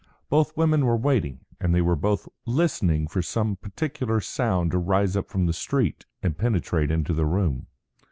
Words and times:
Both 0.29 0.57
women 0.57 0.87
were 0.87 0.97
waiting, 0.97 1.41
and 1.59 1.75
they 1.75 1.81
were 1.83 1.95
both 1.95 2.27
listening 2.47 3.05
for 3.07 3.21
some 3.21 3.55
particular 3.57 4.19
sound 4.19 4.71
to 4.71 4.79
rise 4.79 5.15
up 5.15 5.29
from 5.29 5.45
the 5.45 5.53
street 5.53 6.07
and 6.23 6.35
penetrate 6.35 6.89
into 6.89 7.13
the 7.13 7.27
room. 7.27 7.67